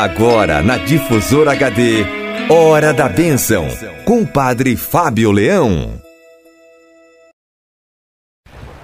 [0.00, 2.06] Agora na Difusora HD,
[2.48, 3.66] Hora da Bênção,
[4.04, 5.94] com o Padre Fábio Leão.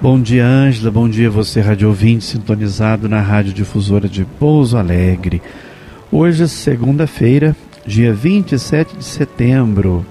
[0.01, 0.91] Bom dia, Ângela.
[0.91, 5.41] Bom dia, você, rádio ouvinte, sintonizado na Rádio Difusora de Pouso Alegre.
[6.11, 7.55] Hoje, segunda-feira,
[7.87, 10.05] dia 27 de setembro,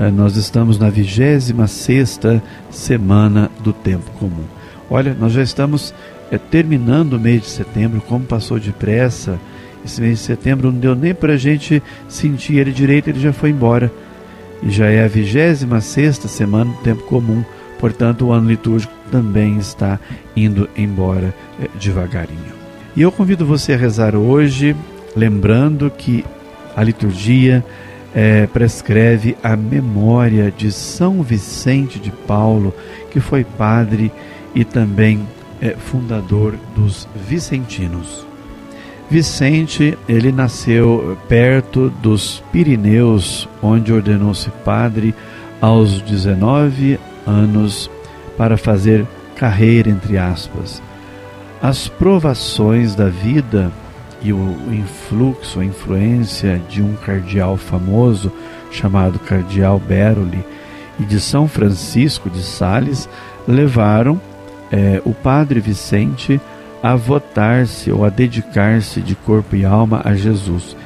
[0.00, 1.52] eh, nós estamos na 26
[2.70, 4.46] semana do Tempo Comum.
[4.88, 5.92] Olha, nós já estamos
[6.30, 9.38] é, terminando o mês de setembro, como passou depressa.
[9.86, 13.32] Esse mês de setembro não deu nem para a gente sentir ele direito, ele já
[13.32, 13.90] foi embora.
[14.60, 17.44] E já é a 26 semana do tempo comum,
[17.78, 20.00] portanto, o ano litúrgico também está
[20.34, 22.56] indo embora é, devagarinho.
[22.96, 24.74] E eu convido você a rezar hoje,
[25.14, 26.24] lembrando que
[26.74, 27.64] a liturgia
[28.12, 32.74] é, prescreve a memória de São Vicente de Paulo,
[33.12, 34.10] que foi padre
[34.52, 35.20] e também
[35.60, 38.26] é, fundador dos Vicentinos.
[39.08, 45.14] Vicente, ele nasceu perto dos Pirineus, onde ordenou-se padre
[45.60, 47.88] aos 19 anos
[48.36, 50.82] para fazer carreira entre aspas.
[51.62, 53.70] As provações da vida
[54.22, 58.32] e o influxo, a influência de um cardeal famoso
[58.72, 60.44] chamado Cardeal Beroli
[60.98, 63.08] e de São Francisco de Sales
[63.46, 64.20] levaram
[64.72, 66.55] é, o padre Vicente a
[66.94, 70.76] votar-se ou a dedicar-se de corpo e alma a Jesus.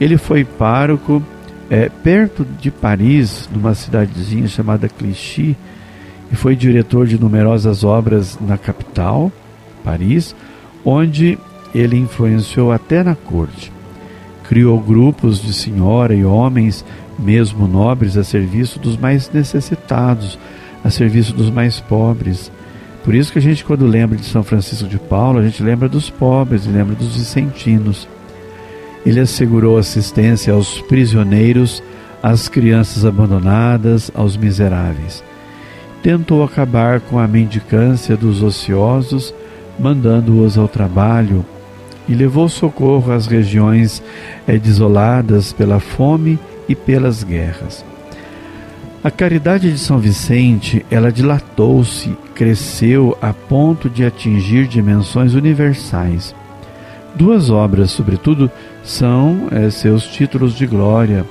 [0.00, 1.22] Ele foi pároco
[1.70, 5.56] é, perto de Paris, numa cidadezinha chamada Clichy,
[6.32, 9.30] e foi diretor de numerosas obras na capital,
[9.84, 10.34] Paris,
[10.84, 11.38] onde
[11.74, 13.72] ele influenciou até na corte.
[14.48, 16.84] Criou grupos de senhora e homens,
[17.18, 20.38] mesmo nobres, a serviço dos mais necessitados,
[20.82, 22.50] a serviço dos mais pobres
[23.04, 25.90] por isso que a gente, quando lembra de São Francisco de Paulo, a gente lembra
[25.90, 28.08] dos pobres e lembra dos vicentinos.
[29.04, 31.82] Ele assegurou assistência aos prisioneiros,
[32.22, 35.22] às crianças abandonadas, aos miseráveis.
[36.02, 39.34] Tentou acabar com a mendicância dos ociosos,
[39.78, 41.44] mandando-os ao trabalho,
[42.08, 44.02] e levou socorro às regiões
[44.46, 47.84] é, desoladas pela fome e pelas guerras.
[49.04, 56.34] A caridade de São Vicente, ela dilatou-se, cresceu a ponto de atingir dimensões universais.
[57.14, 58.50] Duas obras, sobretudo,
[58.82, 61.26] são é, seus títulos de glória: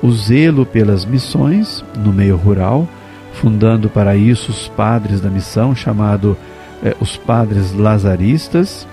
[0.00, 2.88] o zelo pelas missões no meio rural,
[3.32, 6.36] fundando para isso os padres da missão, chamado
[6.80, 8.86] é, os padres lazaristas,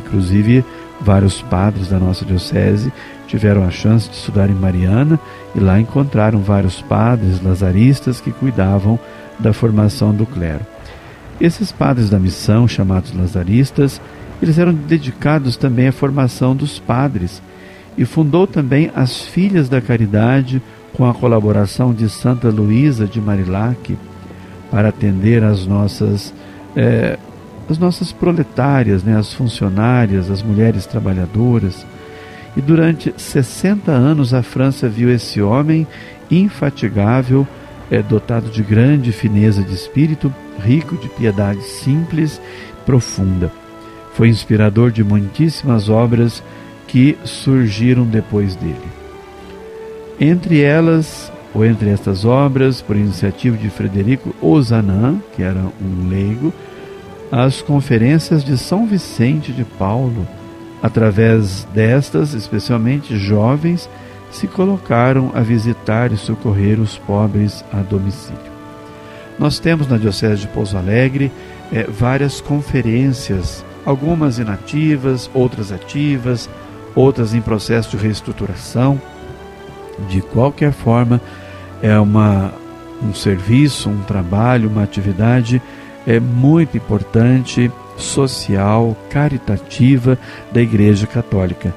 [0.00, 0.64] inclusive
[1.00, 2.92] vários padres da nossa diocese
[3.28, 5.18] tiveram a chance de estudar em Mariana
[5.54, 8.98] e lá encontraram vários padres lazaristas que cuidavam
[9.38, 10.66] da formação do clero.
[11.40, 14.00] Esses padres da missão, chamados lazaristas,
[14.40, 17.42] eles eram dedicados também à formação dos padres
[17.96, 20.62] e fundou também as Filhas da Caridade
[20.92, 23.96] com a colaboração de Santa Luísa de Marilac
[24.70, 26.34] para atender as nossas
[26.76, 27.18] é,
[27.68, 31.86] as nossas proletárias, né, as funcionárias, as mulheres trabalhadoras.
[32.56, 35.86] E durante 60 anos a França viu esse homem
[36.30, 37.46] infatigável,
[37.90, 42.40] é, dotado de grande fineza de espírito, rico de piedade simples,
[42.86, 43.50] profunda.
[44.14, 46.42] Foi inspirador de muitíssimas obras
[46.86, 48.76] que surgiram depois dele.
[50.20, 56.52] Entre elas, ou entre estas obras, por iniciativa de Frederico Ozanam, que era um leigo,
[57.30, 60.26] as conferências de São Vicente de Paulo,
[60.84, 63.88] Através destas, especialmente jovens,
[64.30, 68.52] se colocaram a visitar e socorrer os pobres a domicílio.
[69.38, 71.32] Nós temos na Diocese de Pouso Alegre
[71.72, 76.50] é, várias conferências, algumas inativas, outras ativas,
[76.94, 79.00] outras em processo de reestruturação.
[80.10, 81.18] De qualquer forma,
[81.80, 82.52] é uma,
[83.02, 85.62] um serviço, um trabalho, uma atividade
[86.06, 90.18] é muito importante social, caritativa
[90.52, 91.74] da Igreja Católica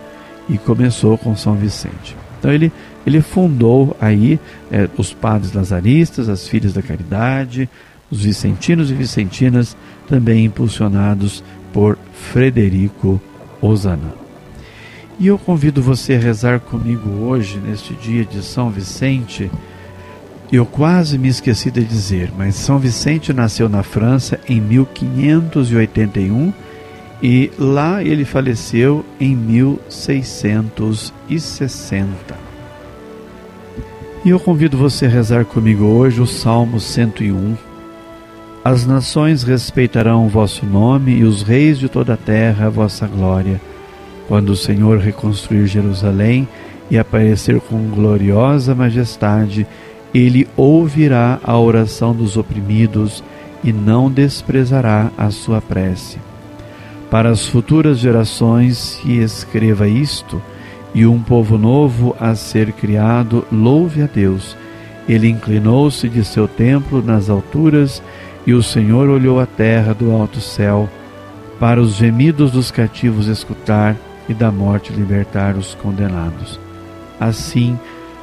[0.50, 2.16] e começou com São Vicente.
[2.40, 2.72] Então ele,
[3.06, 4.40] ele fundou aí
[4.72, 7.69] é, os padres lazaristas, as filhas da caridade,
[8.10, 9.75] os vicentinos e vicentinas,
[10.08, 11.44] também impulsionados
[11.74, 13.22] por Frederico
[13.62, 14.13] Ozanam.
[15.20, 19.50] E eu convido você a rezar comigo hoje, neste dia de São Vicente,
[20.56, 26.54] eu quase me esqueci de dizer, mas São Vicente nasceu na França em 1581
[27.22, 32.08] e lá ele faleceu em 1660.
[34.24, 37.58] E eu convido você a rezar comigo hoje o Salmo 101.
[38.64, 43.08] As nações respeitarão o vosso nome e os reis de toda a terra a vossa
[43.08, 43.60] glória.
[44.28, 46.48] Quando o Senhor reconstruir Jerusalém
[46.90, 49.66] e aparecer com gloriosa majestade,
[50.13, 53.24] ele ouvirá a oração dos oprimidos
[53.63, 56.18] e não desprezará a sua prece.
[57.09, 60.42] Para as futuras gerações se escreva isto,
[60.94, 64.57] e um povo novo a ser criado, louve a Deus.
[65.07, 68.01] Ele inclinou-se de seu templo nas alturas,
[68.45, 70.89] e o Senhor olhou a terra do alto céu,
[71.60, 73.95] para os gemidos dos cativos escutar
[74.30, 76.60] e da morte libertar os condenados.
[77.19, 77.77] Assim,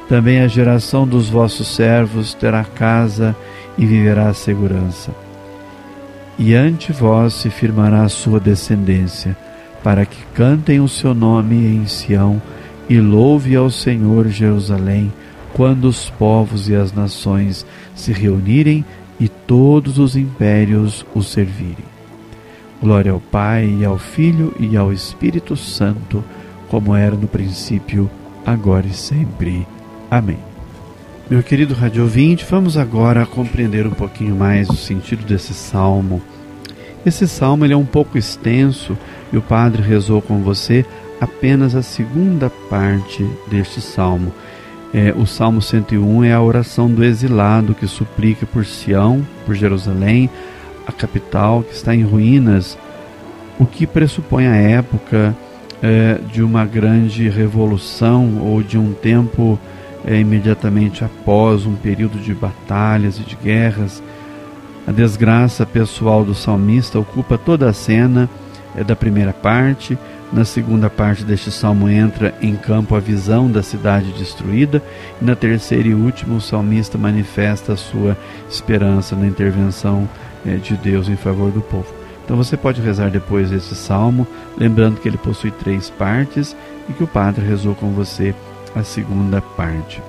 [0.07, 3.35] também a geração dos vossos servos terá casa
[3.77, 5.11] e viverá segurança.
[6.37, 9.35] E ante vós se firmará a sua descendência,
[9.83, 12.41] para que cantem o seu nome em Sião
[12.89, 15.11] e louve ao Senhor Jerusalém,
[15.53, 17.65] quando os povos e as nações
[17.95, 18.83] se reunirem
[19.19, 21.85] e todos os impérios o servirem.
[22.81, 26.23] Glória ao Pai, e ao Filho e ao Espírito Santo,
[26.67, 28.09] como era no princípio,
[28.45, 29.65] agora e sempre.
[30.09, 30.37] Amém.
[31.29, 36.21] Meu querido rádio ouvinte, vamos agora compreender um pouquinho mais o sentido desse salmo.
[37.03, 38.95] Esse salmo ele é um pouco extenso
[39.33, 40.85] e o padre rezou com você
[41.19, 44.31] apenas a segunda parte deste salmo.
[44.93, 50.29] É, o Salmo 101 é a oração do exilado que suplica por Sião, por Jerusalém,
[50.87, 52.77] a capital que está em ruínas,
[53.59, 55.35] o que pressupõe a época
[55.81, 59.59] é, de uma grande revolução ou de um tempo
[60.05, 64.01] é, imediatamente após um período de batalhas e de guerras.
[64.87, 68.29] A desgraça pessoal do salmista ocupa toda a cena
[68.75, 69.97] é, da primeira parte.
[70.31, 74.81] Na segunda parte deste salmo entra em campo a visão da cidade destruída,
[75.21, 78.17] e na terceira e última o salmista manifesta a sua
[78.49, 80.09] esperança na intervenção
[80.45, 81.87] é, de Deus em favor do povo.
[82.23, 86.55] Então você pode rezar depois desse salmo, lembrando que ele possui três partes
[86.89, 88.33] e que o padre rezou com você
[88.75, 90.01] a segunda parte.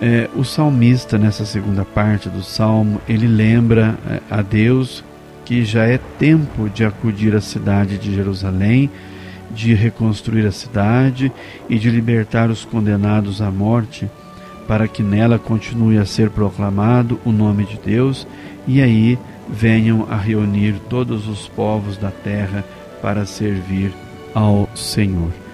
[0.00, 5.04] É, o salmista, nessa segunda parte do salmo, ele lembra é, a Deus
[5.44, 8.88] que já é tempo de acudir à cidade de Jerusalém,
[9.50, 11.30] de reconstruir a cidade
[11.68, 14.08] e de libertar os condenados à morte,
[14.66, 18.26] para que nela continue a ser proclamado o nome de Deus
[18.66, 19.18] e aí
[19.48, 22.64] venham a reunir todos os povos da terra
[23.02, 23.92] para servir
[24.32, 25.49] ao Senhor.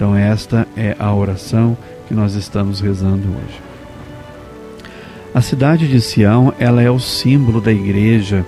[0.00, 1.76] Então, esta é a oração
[2.08, 3.60] que nós estamos rezando hoje.
[5.34, 8.46] A cidade de Sião, ela é o símbolo da igreja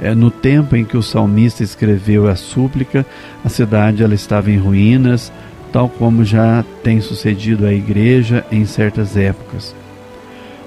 [0.00, 3.06] é, no tempo em que o salmista escreveu a súplica,
[3.44, 5.32] a cidade ela estava em ruínas,
[5.72, 9.72] tal como já tem sucedido à igreja em certas épocas.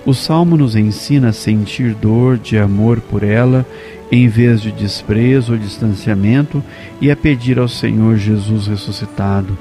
[0.06, 3.66] O salmo nos ensina a sentir dor de amor por ela,
[4.10, 6.64] em vez de desprezo ou distanciamento,
[7.02, 9.58] e a pedir ao Senhor Jesus ressuscitado: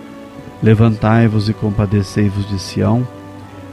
[0.62, 3.07] Levantai-vos e compadecei-vos de Sião.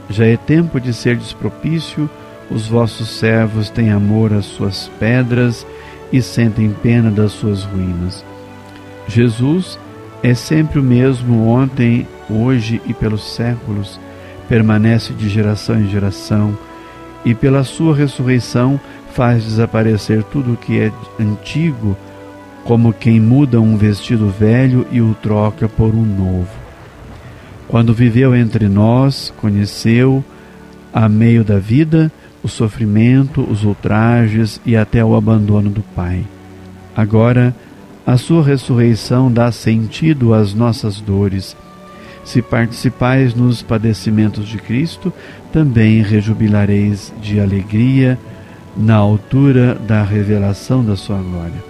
[0.08, 2.08] Já é tempo de ser propício,
[2.50, 5.66] os vossos servos têm amor às suas pedras
[6.10, 8.24] e sentem pena das suas ruínas.
[9.06, 9.78] Jesus
[10.22, 14.00] é sempre o mesmo ontem, hoje e pelos séculos,
[14.48, 16.56] permanece de geração em geração,
[17.24, 18.80] e pela sua ressurreição
[19.12, 21.96] faz desaparecer tudo o que é antigo,
[22.64, 26.67] como quem muda um vestido velho e o troca por um novo.
[27.68, 30.24] Quando viveu entre nós, conheceu,
[30.92, 32.10] a meio da vida,
[32.42, 36.24] o sofrimento, os ultrajes e até o abandono do Pai.
[36.96, 37.54] Agora,
[38.06, 41.54] a sua ressurreição dá sentido às nossas dores.
[42.24, 45.12] Se participais nos padecimentos de Cristo,
[45.52, 48.18] também rejubilareis de alegria
[48.74, 51.62] na altura da revelação da sua glória.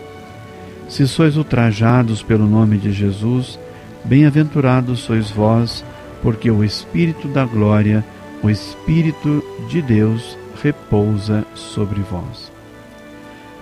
[0.88, 3.58] Se sois ultrajados pelo nome de Jesus,
[4.04, 5.84] bem-aventurados sois vós,
[6.22, 8.04] porque o Espírito da glória,
[8.42, 12.50] o Espírito de Deus, repousa sobre vós.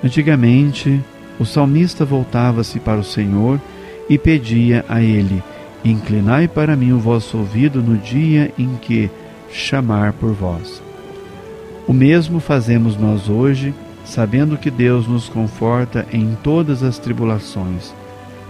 [0.02, 1.02] Antigamente,
[1.38, 3.60] o salmista voltava-se para o Senhor
[4.08, 5.42] e pedia a ele:
[5.84, 9.10] Inclinai para mim o vosso ouvido no dia em que
[9.50, 10.82] chamar por vós.
[11.86, 13.72] O mesmo fazemos nós hoje,
[14.04, 17.94] sabendo que Deus nos conforta em todas as tribulações.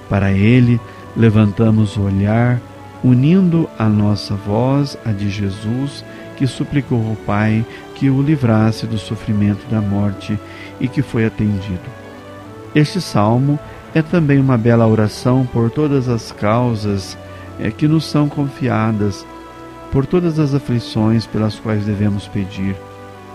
[0.08, 0.80] Para Ele,
[1.16, 2.60] levantamos o olhar,
[3.02, 6.04] unindo a nossa voz à de Jesus
[6.36, 10.38] que suplicou ao Pai que o livrasse do sofrimento da morte
[10.80, 11.88] e que foi atendido.
[12.74, 13.58] Este salmo
[13.94, 17.16] é também uma bela oração por todas as causas
[17.58, 19.26] é, que nos são confiadas,
[19.90, 22.76] por todas as aflições pelas quais devemos pedir.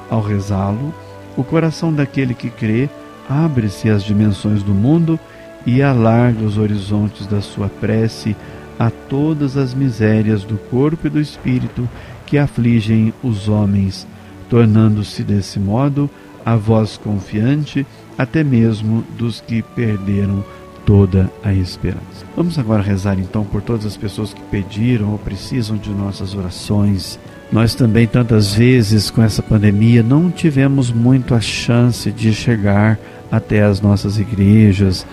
[0.09, 0.93] Ao rezá-lo,
[1.35, 2.89] o coração daquele que crê
[3.27, 5.19] abre-se às dimensões do mundo
[5.65, 8.36] e alarga os horizontes da sua prece
[8.80, 11.88] a todas as misérias do corpo e do espírito
[12.25, 14.08] que afligem os homens,
[14.50, 16.10] tornando-se desse modo
[16.46, 17.86] a voz confiante
[18.18, 20.44] até mesmo dos que perderam
[20.86, 22.25] toda a esperança.
[22.36, 27.20] Vamos agora rezar então por todas as pessoas que pediram ou precisam de nossas orações.
[27.51, 32.98] Nós também, tantas vezes com essa pandemia, não tivemos muito a chance de chegar
[33.32, 35.06] até as nossas igrejas,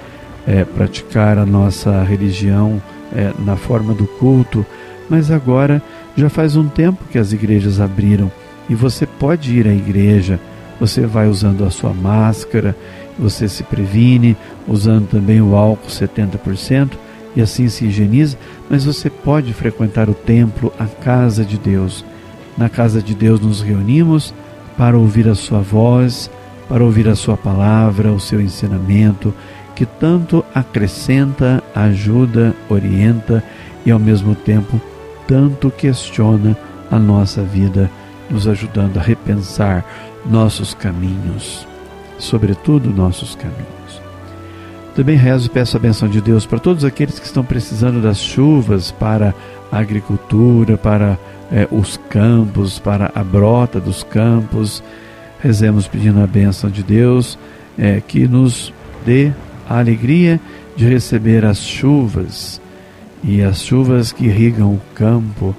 [0.48, 2.80] é, praticar a nossa religião
[3.14, 4.64] é, na forma do culto,
[5.08, 5.82] mas agora
[6.16, 8.32] já faz um tempo que as igrejas abriram
[8.68, 10.40] e você pode ir à igreja,
[10.80, 12.74] você vai usando a sua máscara,
[13.18, 14.34] você se previne
[14.66, 16.92] usando também o álcool 70%
[17.36, 18.38] e assim se higieniza,
[18.70, 22.04] mas você pode frequentar o templo, a casa de Deus.
[22.56, 24.32] Na casa de Deus nos reunimos
[24.78, 26.30] para ouvir a sua voz,
[26.68, 29.32] para ouvir a sua palavra, o seu ensinamento,
[29.78, 33.44] que tanto acrescenta, ajuda, orienta
[33.86, 34.80] e ao mesmo tempo
[35.26, 36.58] tanto questiona
[36.90, 37.88] a nossa vida,
[38.28, 39.84] nos ajudando a repensar
[40.26, 41.66] nossos caminhos
[42.18, 44.02] sobretudo nossos caminhos.
[44.94, 48.18] Também rezo e peço a benção de Deus para todos aqueles que estão precisando das
[48.18, 49.32] chuvas para
[49.70, 51.16] a agricultura, para
[51.52, 54.82] eh, os campos, para a brota dos campos.
[55.40, 57.38] Rezemos pedindo a benção de Deus
[57.78, 58.72] eh, que nos
[59.06, 59.30] dê
[59.68, 60.40] a alegria
[60.76, 62.60] de receber as chuvas
[63.22, 65.54] e as chuvas que irrigam o campo,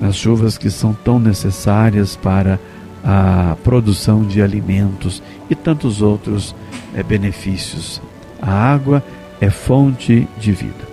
[0.00, 2.58] as chuvas que são tão necessárias para
[3.04, 6.54] a produção de alimentos e tantos outros
[6.94, 8.00] é, benefícios.
[8.42, 9.02] A água
[9.40, 10.90] é fonte de vida.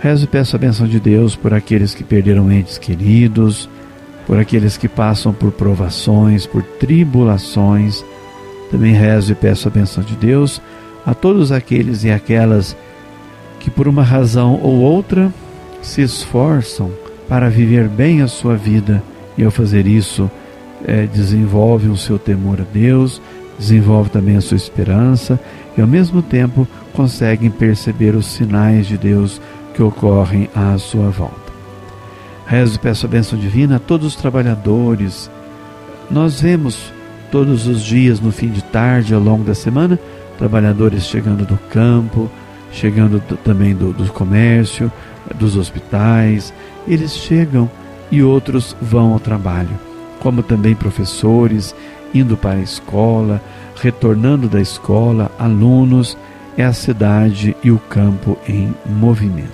[0.00, 3.68] Rezo e peço a benção de Deus por aqueles que perderam entes queridos,
[4.26, 8.04] por aqueles que passam por provações, por tribulações.
[8.70, 10.60] Também rezo e peço a benção de Deus
[11.08, 12.76] a todos aqueles e aquelas
[13.58, 15.32] que, por uma razão ou outra,
[15.80, 16.90] se esforçam
[17.26, 19.02] para viver bem a sua vida
[19.34, 20.30] e, ao fazer isso,
[20.84, 23.22] é, desenvolve o seu temor a Deus,
[23.58, 25.40] desenvolve também a sua esperança
[25.78, 29.40] e, ao mesmo tempo, conseguem perceber os sinais de Deus
[29.72, 31.50] que ocorrem à sua volta.
[32.46, 35.30] Rezo e peço a bênção divina a todos os trabalhadores.
[36.10, 36.92] Nós vemos
[37.32, 39.98] todos os dias, no fim de tarde, ao longo da semana,
[40.38, 42.30] trabalhadores chegando do campo,
[42.72, 44.90] chegando também do, do comércio,
[45.34, 46.54] dos hospitais.
[46.86, 47.70] Eles chegam
[48.10, 49.88] e outros vão ao trabalho
[50.20, 51.74] como também professores
[52.14, 53.42] indo para a escola,
[53.76, 56.16] retornando da escola, alunos,
[56.56, 59.48] é a cidade e o campo em movimento.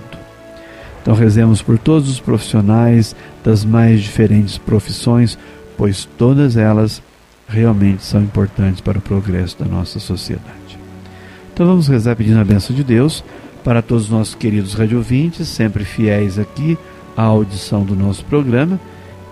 [1.01, 5.37] Então rezemos por todos os profissionais das mais diferentes profissões,
[5.77, 7.01] pois todas elas
[7.47, 10.64] realmente são importantes para o progresso da nossa sociedade.
[11.55, 13.23] Então vamos rezar pedindo a benção de Deus
[13.63, 16.77] para todos os nossos queridos radiovintes, sempre fiéis aqui
[17.17, 18.79] à audição do nosso programa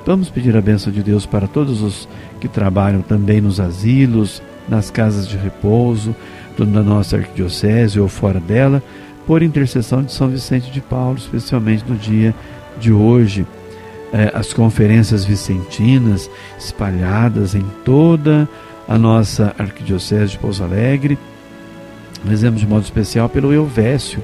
[0.06, 2.10] Vamos pedir a bênção de Deus para todos os
[2.42, 6.14] que trabalham também nos asilos, nas casas de repouso,
[6.58, 8.84] da nossa arquidiocese ou fora dela,
[9.26, 12.36] por intercessão de São Vicente de Paulo, especialmente no dia
[12.80, 13.48] de hoje.
[14.12, 18.48] Eh, as conferências vicentinas espalhadas em toda
[18.88, 21.18] a nossa arquidiocese de Pouso Alegre.
[22.28, 24.24] Rezemos de modo especial pelo Elvésio,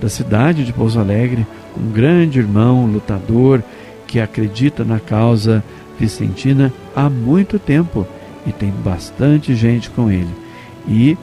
[0.00, 1.46] da cidade de Pouso Alegre,
[1.76, 3.62] um grande irmão, lutador,
[4.06, 5.62] que acredita na causa
[5.98, 8.06] vicentina há muito tempo
[8.46, 10.30] e tem bastante gente com ele.
[10.86, 11.16] E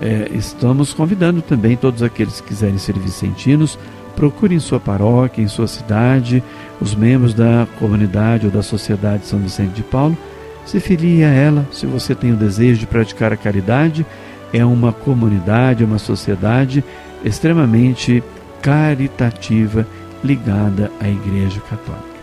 [0.00, 3.78] é, estamos convidando também todos aqueles que quiserem ser vicentinos,
[4.14, 6.42] procurem sua paróquia, em sua cidade,
[6.80, 10.16] os membros da comunidade ou da Sociedade São Vicente de Paulo,
[10.64, 14.04] se filie a ela se você tem o desejo de praticar a caridade.
[14.52, 16.82] É uma comunidade, uma sociedade
[17.24, 18.22] extremamente
[18.62, 19.86] caritativa
[20.22, 22.18] ligada à Igreja Católica.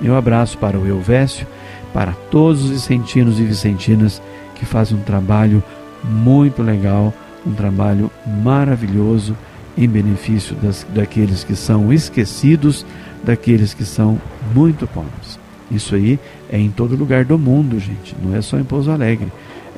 [0.00, 1.46] Meu abraço para o Elvésio,
[1.92, 4.22] para todos os vicentinos e vicentinas
[4.54, 5.62] que fazem um trabalho
[6.04, 7.12] muito legal,
[7.46, 8.10] um trabalho
[8.42, 9.36] maravilhoso
[9.76, 12.84] em benefício das, daqueles que são esquecidos,
[13.24, 14.20] daqueles que são
[14.54, 15.38] muito pobres.
[15.70, 16.18] Isso aí
[16.50, 19.28] é em todo lugar do mundo, gente, não é só em Pouso Alegre.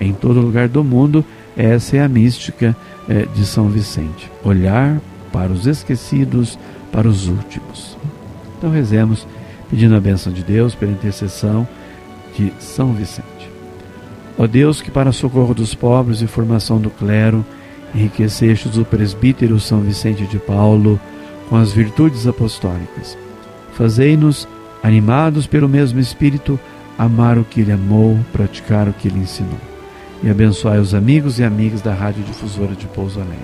[0.01, 1.25] Em todo lugar do mundo,
[1.57, 2.77] essa é a mística
[3.09, 4.31] é, de São Vicente.
[4.45, 5.01] Olhar
[5.33, 6.59] para os esquecidos,
[6.91, 7.97] para os últimos.
[8.59, 9.27] Então rezemos
[9.71, 11.67] pedindo a bênção de Deus pela intercessão
[12.37, 13.51] de São Vicente.
[14.39, 17.45] Ó Deus, que para socorro dos pobres e formação do clero,
[17.95, 20.99] enriquecestes o presbítero São Vicente de Paulo
[21.49, 23.17] com as virtudes apostólicas.
[23.75, 24.49] Fazei-nos,
[24.83, 26.59] animados pelo mesmo Espírito,
[26.99, 29.72] amar o que ele amou, praticar o que ele ensinou.
[30.23, 33.39] E abençoai os amigos e amigas da Rádio Difusora de Pouso Alegre.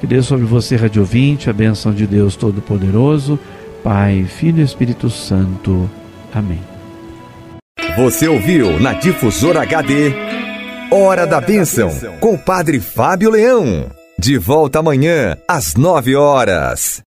[0.00, 3.38] Que dê sobre você, Rádio Ouvinte, a benção de Deus Todo-Poderoso,
[3.82, 5.88] Pai, Filho e Espírito Santo.
[6.34, 6.60] Amém.
[7.96, 10.12] Você ouviu na Difusora HD
[10.90, 13.90] Hora da Bênção, com o Padre Fábio Leão.
[14.18, 17.02] De volta amanhã, às nove horas.